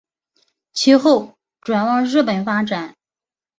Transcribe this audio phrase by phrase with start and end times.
[0.73, 2.95] 其后转往日本发展。